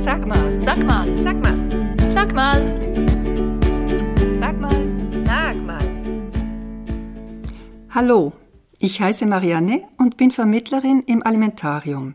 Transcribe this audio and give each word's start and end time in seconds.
Sag 0.00 0.26
mal, 0.26 0.56
sag 0.56 0.82
mal, 0.82 1.14
sag 1.14 1.42
mal, 1.42 1.58
sag 2.08 2.34
mal, 2.34 2.60
sag 4.32 4.58
mal, 4.58 4.80
sag 5.26 5.56
mal. 5.62 5.88
Hallo, 7.90 8.32
ich 8.78 9.02
heiße 9.02 9.26
Marianne 9.26 9.82
und 9.98 10.16
bin 10.16 10.30
Vermittlerin 10.30 11.02
im 11.02 11.22
Alimentarium. 11.22 12.14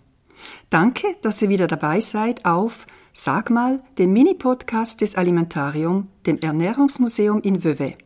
Danke, 0.71 1.15
dass 1.21 1.43
ihr 1.43 1.49
wieder 1.49 1.67
dabei 1.67 1.99
seid 1.99 2.43
auf 2.43 2.87
Sag 3.13 3.51
mal, 3.51 3.83
dem 3.99 4.13
Mini-Podcast 4.13 5.01
des 5.01 5.13
Alimentarium, 5.13 6.07
dem 6.25 6.39
Ernährungsmuseum 6.39 7.39
in 7.41 7.63
Vevey. 7.63 7.97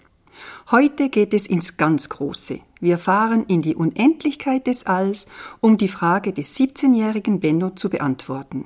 Heute 0.71 1.09
geht 1.09 1.33
es 1.33 1.47
ins 1.47 1.77
ganz 1.77 2.09
Große. 2.09 2.59
Wir 2.81 2.97
fahren 2.97 3.45
in 3.47 3.61
die 3.61 3.75
Unendlichkeit 3.75 4.67
des 4.67 4.85
Alls, 4.85 5.25
um 5.61 5.77
die 5.77 5.87
Frage 5.87 6.33
des 6.33 6.53
17-jährigen 6.57 7.39
Benno 7.39 7.69
zu 7.69 7.89
beantworten. 7.89 8.65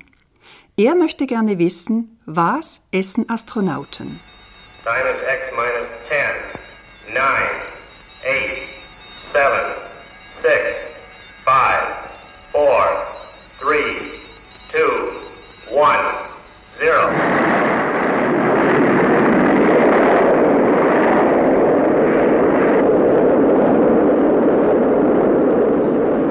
Er 0.76 0.96
möchte 0.96 1.28
gerne 1.28 1.60
wissen, 1.60 2.20
was 2.26 2.82
essen 2.92 3.30
Astronauten? 3.30 4.20
Sinus 4.84 5.22
x 5.22 5.40
minus 5.56 5.88
10, 6.10 7.14
9, 7.14 7.24
8, 8.26 8.34
7, 9.34 9.52
6, 10.42 10.52
5, 11.46 11.54
4, 12.54 12.62
3, 13.62 13.78
2, 14.72 14.82
1, 15.70 16.02
0. 16.82 17.24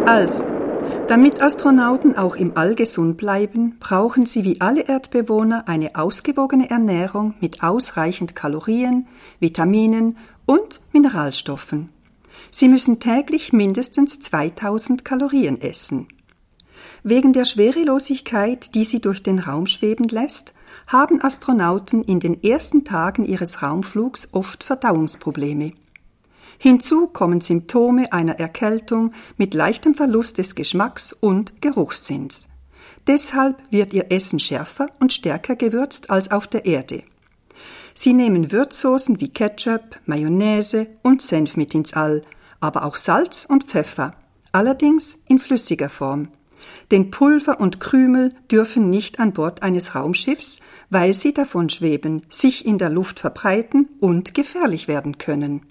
Also, 0.05 0.52
damit 1.12 1.42
Astronauten 1.42 2.16
auch 2.16 2.36
im 2.36 2.56
All 2.56 2.74
gesund 2.74 3.18
bleiben, 3.18 3.76
brauchen 3.78 4.24
sie 4.24 4.44
wie 4.44 4.62
alle 4.62 4.88
Erdbewohner 4.88 5.68
eine 5.68 5.94
ausgewogene 5.94 6.70
Ernährung 6.70 7.34
mit 7.38 7.62
ausreichend 7.62 8.34
Kalorien, 8.34 9.06
Vitaminen 9.38 10.16
und 10.46 10.80
Mineralstoffen. 10.94 11.91
Sie 12.50 12.66
müssen 12.66 12.98
täglich 12.98 13.52
mindestens 13.52 14.20
2000 14.20 15.04
Kalorien 15.04 15.60
essen. 15.60 16.08
Wegen 17.02 17.34
der 17.34 17.44
Schwerelosigkeit, 17.44 18.74
die 18.74 18.84
sie 18.84 19.02
durch 19.02 19.22
den 19.22 19.38
Raum 19.38 19.66
schweben 19.66 20.08
lässt, 20.08 20.54
haben 20.86 21.22
Astronauten 21.22 22.02
in 22.04 22.20
den 22.20 22.42
ersten 22.42 22.86
Tagen 22.86 23.26
ihres 23.26 23.60
Raumflugs 23.60 24.30
oft 24.32 24.64
Verdauungsprobleme. 24.64 25.74
Hinzu 26.58 27.08
kommen 27.08 27.41
Symptome 27.41 28.12
einer 28.12 28.39
Erkältung 28.39 29.12
mit 29.36 29.55
leichtem 29.55 29.95
Verlust 29.95 30.39
des 30.39 30.55
Geschmacks 30.55 31.12
und 31.12 31.61
Geruchssinns. 31.61 32.48
Deshalb 33.06 33.62
wird 33.70 33.92
ihr 33.92 34.12
Essen 34.12 34.39
schärfer 34.39 34.89
und 35.00 35.12
stärker 35.12 35.56
gewürzt 35.56 36.11
als 36.11 36.31
auf 36.31 36.47
der 36.47 36.64
Erde. 36.64 37.03
Sie 37.94 38.14
nehmen 38.14 38.53
Würzsoßen 38.53 39.20
wie 39.20 39.28
Ketchup, 39.28 39.98
Mayonnaise 40.06 40.86
und 41.03 41.20
Senf 41.20 41.56
mit 41.56 41.75
ins 41.75 41.92
All, 41.92 42.22
aber 42.61 42.84
auch 42.84 42.97
Salz 42.97 43.44
und 43.44 43.64
Pfeffer, 43.64 44.14
allerdings 44.53 45.19
in 45.28 45.39
flüssiger 45.39 45.89
Form. 45.89 46.28
Denn 46.91 47.11
Pulver 47.11 47.61
und 47.61 47.81
Krümel 47.81 48.34
dürfen 48.50 48.89
nicht 48.89 49.19
an 49.19 49.33
Bord 49.33 49.62
eines 49.62 49.94
Raumschiffs, 49.94 50.61
weil 50.91 51.12
sie 51.12 51.34
davon 51.34 51.69
schweben, 51.69 52.22
sich 52.28 52.64
in 52.64 52.78
der 52.78 52.91
Luft 52.91 53.19
verbreiten 53.19 53.89
und 54.00 54.33
gefährlich 54.34 54.89
werden 54.89 55.19
können. 55.19 55.62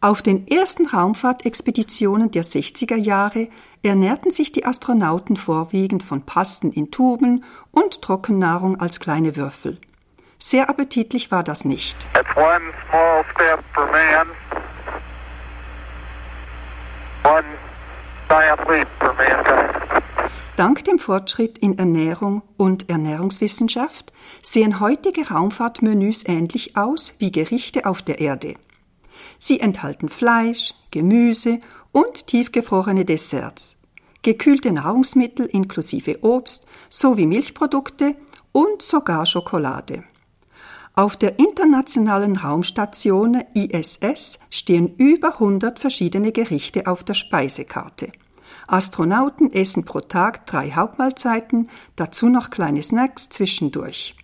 Auf 0.00 0.20
den 0.20 0.46
ersten 0.46 0.86
Raumfahrtexpeditionen 0.86 2.30
der 2.30 2.44
60er 2.44 2.96
Jahre 2.96 3.48
ernährten 3.82 4.30
sich 4.30 4.52
die 4.52 4.66
Astronauten 4.66 5.36
vorwiegend 5.36 6.02
von 6.02 6.22
Pasten 6.22 6.70
in 6.70 6.90
Tuben 6.90 7.44
und 7.70 8.02
Trockennahrung 8.02 8.78
als 8.78 9.00
kleine 9.00 9.36
Würfel. 9.36 9.78
Sehr 10.38 10.68
appetitlich 10.68 11.30
war 11.30 11.42
das 11.42 11.64
nicht. 11.64 12.06
Man. 17.24 17.44
Dank 20.56 20.84
dem 20.84 20.98
Fortschritt 20.98 21.58
in 21.58 21.78
Ernährung 21.78 22.42
und 22.56 22.88
Ernährungswissenschaft 22.88 24.12
sehen 24.42 24.80
heutige 24.80 25.28
Raumfahrtmenüs 25.28 26.24
ähnlich 26.26 26.76
aus 26.76 27.14
wie 27.18 27.30
Gerichte 27.30 27.86
auf 27.86 28.02
der 28.02 28.20
Erde. 28.20 28.54
Sie 29.38 29.60
enthalten 29.60 30.08
Fleisch, 30.08 30.74
Gemüse 30.90 31.60
und 31.92 32.26
tiefgefrorene 32.26 33.04
Desserts, 33.04 33.76
gekühlte 34.22 34.72
Nahrungsmittel 34.72 35.46
inklusive 35.46 36.22
Obst 36.22 36.66
sowie 36.90 37.26
Milchprodukte 37.26 38.16
und 38.52 38.82
sogar 38.82 39.26
Schokolade. 39.26 40.04
Auf 40.94 41.16
der 41.16 41.38
internationalen 41.38 42.36
Raumstation 42.36 43.42
ISS 43.52 44.38
stehen 44.48 44.94
über 44.96 45.34
100 45.34 45.78
verschiedene 45.78 46.32
Gerichte 46.32 46.86
auf 46.86 47.04
der 47.04 47.12
Speisekarte. 47.12 48.12
Astronauten 48.66 49.52
essen 49.52 49.84
pro 49.84 50.00
Tag 50.00 50.46
drei 50.46 50.70
Hauptmahlzeiten, 50.70 51.68
dazu 51.96 52.28
noch 52.28 52.48
kleine 52.48 52.82
Snacks 52.82 53.28
zwischendurch. 53.28 54.16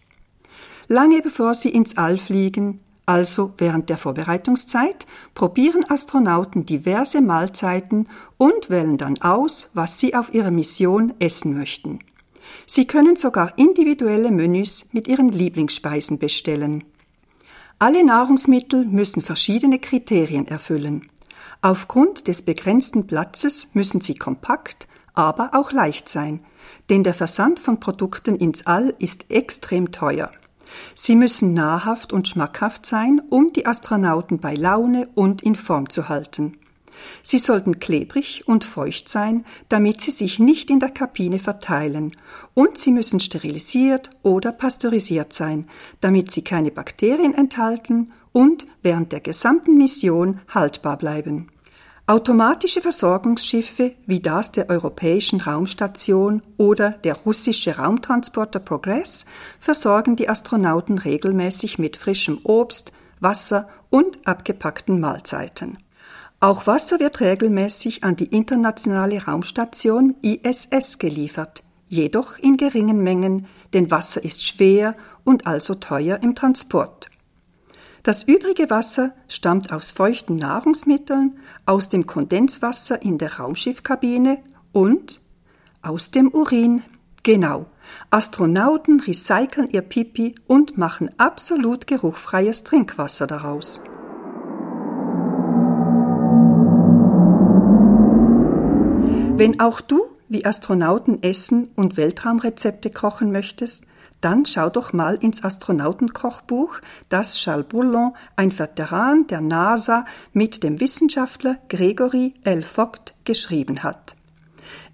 Lange 0.89 1.21
bevor 1.21 1.55
sie 1.55 1.69
ins 1.69 1.97
All 1.97 2.17
fliegen, 2.17 2.81
also 3.07 3.53
während 3.59 3.89
der 3.89 3.99
Vorbereitungszeit, 3.99 5.07
probieren 5.35 5.85
Astronauten 5.89 6.67
diverse 6.67 7.21
Mahlzeiten 7.21 8.09
und 8.39 8.71
wählen 8.71 8.97
dann 8.97 9.21
aus, 9.21 9.71
was 9.75 9.99
sie 9.99 10.15
auf 10.15 10.33
ihrer 10.33 10.51
Mission 10.51 11.13
essen 11.19 11.57
möchten. 11.57 11.99
Sie 12.67 12.87
können 12.87 13.17
sogar 13.17 13.59
individuelle 13.59 14.31
Menüs 14.31 14.87
mit 14.93 15.09
ihren 15.09 15.31
Lieblingsspeisen 15.31 16.19
bestellen. 16.19 16.85
Alle 17.79 18.05
Nahrungsmittel 18.05 18.85
müssen 18.85 19.23
verschiedene 19.23 19.79
Kriterien 19.79 20.47
erfüllen. 20.47 21.09
Aufgrund 21.63 22.29
des 22.29 22.43
begrenzten 22.43 23.07
Platzes 23.07 23.69
müssen 23.73 24.01
sie 24.01 24.15
kompakt, 24.15 24.87
aber 25.15 25.51
auch 25.53 25.73
leicht 25.73 26.09
sein, 26.09 26.43
denn 26.91 27.03
der 27.03 27.15
Versand 27.15 27.59
von 27.59 27.81
Produkten 27.81 28.37
ins 28.37 28.67
All 28.67 28.95
ist 28.99 29.31
extrem 29.31 29.93
teuer. 29.93 30.31
Sie 30.95 31.17
müssen 31.17 31.55
nahrhaft 31.55 32.13
und 32.13 32.29
schmackhaft 32.29 32.87
sein, 32.87 33.21
um 33.31 33.53
die 33.53 33.67
Astronauten 33.67 34.39
bei 34.39 34.55
Laune 34.55 35.09
und 35.15 35.43
in 35.43 35.55
Form 35.55 35.89
zu 35.89 36.09
halten. 36.09 36.59
Sie 37.23 37.39
sollten 37.39 37.81
klebrig 37.81 38.47
und 38.47 38.65
feucht 38.65 39.09
sein, 39.09 39.45
damit 39.69 40.01
sie 40.01 40.11
sich 40.11 40.39
nicht 40.39 40.71
in 40.71 40.81
der 40.81 40.91
Kabine 40.91 41.39
verteilen, 41.39 42.17
und 42.55 42.79
sie 42.79 42.93
müssen 42.93 43.21
sterilisiert 43.21 44.11
oder 44.23 44.53
pasteurisiert 44.53 45.33
sein, 45.33 45.67
damit 46.01 46.31
sie 46.31 46.43
keine 46.43 46.71
Bakterien 46.71 47.35
enthalten 47.35 48.13
und 48.33 48.67
während 48.83 49.13
der 49.13 49.21
gesamten 49.21 49.77
Mission 49.77 50.41
haltbar 50.49 50.97
bleiben. 50.97 51.49
Automatische 52.09 52.81
Versorgungsschiffe 52.81 53.95
wie 54.07 54.19
das 54.19 54.51
der 54.51 54.69
Europäischen 54.69 55.41
Raumstation 55.41 56.43
oder 56.57 56.91
der 56.91 57.15
russische 57.15 57.77
Raumtransporter 57.77 58.59
Progress 58.59 59.25
versorgen 59.61 60.17
die 60.17 60.29
Astronauten 60.29 60.99
regelmäßig 60.99 61.79
mit 61.79 61.97
frischem 61.97 62.41
Obst, 62.43 62.93
Wasser 63.21 63.69
und 63.89 64.27
abgepackten 64.27 64.99
Mahlzeiten. 64.99 65.79
Auch 66.41 66.67
Wasser 66.67 66.99
wird 66.99 67.21
regelmäßig 67.21 68.03
an 68.03 68.17
die 68.17 68.35
internationale 68.37 69.23
Raumstation 69.23 70.17
ISS 70.23 70.99
geliefert, 70.99 71.63
jedoch 71.89 72.37
in 72.37 72.57
geringen 72.57 73.05
Mengen, 73.05 73.47
denn 73.75 73.93
Wasser 73.93 74.25
ist 74.25 74.45
schwer 74.45 74.97
und 75.23 75.47
also 75.47 75.77
teuer 75.77 76.19
im 76.21 76.35
Transport. 76.35 77.12
Das 78.03 78.25
übrige 78.25 78.69
Wasser 78.69 79.15
stammt 79.29 79.73
aus 79.73 79.93
feuchten 79.93 80.35
Nahrungsmitteln, 80.37 81.39
aus 81.67 81.89
dem 81.89 82.05
Kondenswasser 82.05 83.01
in 83.01 83.17
der 83.17 83.39
Raumschiffkabine 83.39 84.39
und 84.73 85.21
aus 85.83 86.11
dem 86.11 86.29
Urin. 86.29 86.83
Genau. 87.23 87.67
Astronauten 88.11 88.99
recyceln 88.99 89.69
ihr 89.71 89.83
Pipi 89.83 90.35
und 90.49 90.77
machen 90.77 91.11
absolut 91.17 91.87
geruchfreies 91.87 92.65
Trinkwasser 92.65 93.29
daraus. 93.29 93.83
Wenn 99.37 99.61
auch 99.61 99.81
du 99.81 100.12
wie 100.33 100.45
Astronauten 100.45 101.23
essen 101.23 101.71
und 101.77 101.97
Weltraumrezepte 101.97 102.91
kochen 102.91 103.33
möchtest, 103.33 103.85
dann 104.23 104.47
schau 104.47 104.71
doch 104.71 104.93
mal 104.93 105.17
ins 105.17 105.45
Astronautenkochbuch, 105.45 106.79
das 107.09 107.37
Charles 107.37 107.67
Bourlon, 107.67 108.15
ein 108.37 108.57
Veteran 108.57 109.27
der 109.27 109.41
NASA, 109.41 110.05
mit 110.33 110.63
dem 110.63 110.81
Wissenschaftler 110.81 111.59
Gregory 111.69 112.33
L. 112.45 112.63
Vogt 112.63 113.15
geschrieben 113.25 113.83
hat. 113.83 114.15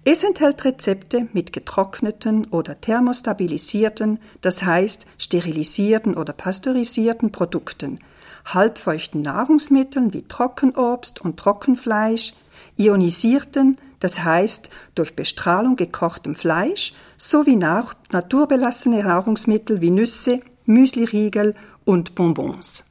Es 0.03 0.23
enthält 0.23 0.65
Rezepte 0.65 1.27
mit 1.33 1.53
getrockneten 1.53 2.45
oder 2.47 2.79
thermostabilisierten, 2.79 4.19
das 4.41 4.63
heißt 4.63 5.05
sterilisierten 5.17 6.15
oder 6.15 6.33
pasteurisierten 6.33 7.31
Produkten, 7.31 7.99
halbfeuchten 8.45 9.21
Nahrungsmitteln 9.21 10.13
wie 10.13 10.23
Trockenobst 10.23 11.21
und 11.21 11.37
Trockenfleisch, 11.37 12.33
ionisierten, 12.77 13.77
das 13.99 14.23
heißt 14.23 14.69
durch 14.95 15.15
Bestrahlung 15.15 15.75
gekochtem 15.75 16.35
Fleisch, 16.35 16.93
sowie 17.17 17.55
nach 17.55 17.95
naturbelassene 18.11 19.03
Nahrungsmittel 19.03 19.81
wie 19.81 19.91
Nüsse, 19.91 20.41
Müsliriegel 20.65 21.55
und 21.85 22.15
Bonbons. 22.15 22.83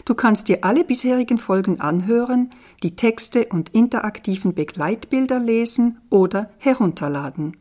Du 0.04 0.14
kannst 0.14 0.48
dir 0.48 0.64
alle 0.64 0.84
bisherigen 0.84 1.38
Folgen 1.38 1.80
anhören, 1.80 2.50
die 2.82 2.96
Texte 2.96 3.46
und 3.46 3.70
interaktiven 3.70 4.54
Begleitbilder 4.54 5.38
lesen 5.38 6.00
oder 6.10 6.50
herunterladen. 6.58 7.56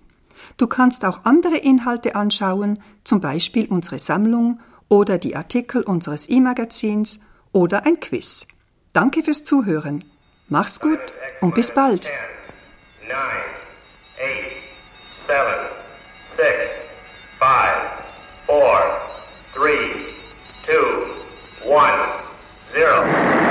Du 0.57 0.67
kannst 0.67 1.05
auch 1.05 1.25
andere 1.25 1.57
Inhalte 1.57 2.15
anschauen, 2.15 2.79
zum 3.03 3.21
Beispiel 3.21 3.67
unsere 3.67 3.99
Sammlung 3.99 4.59
oder 4.87 5.17
die 5.17 5.35
Artikel 5.35 5.83
unseres 5.83 6.29
E-Magazins 6.29 7.21
oder 7.51 7.85
ein 7.85 7.99
Quiz. 7.99 8.47
Danke 8.93 9.23
fürs 9.23 9.43
Zuhören. 9.43 10.03
Mach's 10.47 10.79
gut 10.79 11.13
und 11.41 11.53
bis 11.53 11.73
bald. 11.73 12.09
Two, 20.65 21.08
one, 21.69 22.23
zero. 22.73 23.48